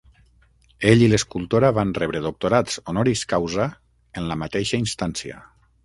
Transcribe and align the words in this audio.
Ell 0.91 1.03
i 1.07 1.09
l'escultora 1.11 1.69
van 1.79 1.93
rebre 1.99 2.23
doctorats 2.25 2.81
honoris 2.93 3.23
causa 3.35 3.71
en 4.23 4.31
la 4.33 4.43
mateixa 4.45 4.85
instància. 4.87 5.43